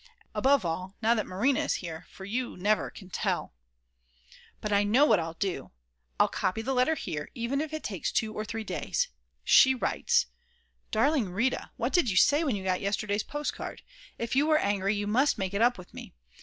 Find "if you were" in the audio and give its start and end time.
14.17-14.57